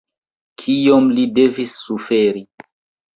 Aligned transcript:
Kiom 0.61 1.09
li 1.17 1.25
devis 1.39 1.75
suferi! 1.83 2.43